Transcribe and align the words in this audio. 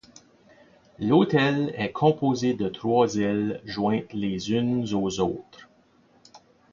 L'hôtel 0.97 1.75
est 1.77 1.91
composé 1.91 2.55
de 2.55 2.69
trois 2.69 3.17
ailes 3.17 3.61
jointes 3.65 4.13
les 4.13 4.51
unes 4.51 4.87
aux 4.95 5.19
autres. 5.19 5.69